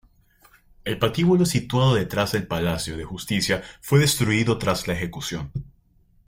El 0.83 0.97
patíbulo 0.97 1.45
situado 1.45 1.93
detrás 1.93 2.31
del 2.31 2.47
Palacio 2.47 2.97
de 2.97 3.03
Justicia 3.05 3.61
fue 3.81 3.99
destruido 3.99 4.57
tras 4.57 4.87
la 4.87 4.95
ejecución. 4.95 5.51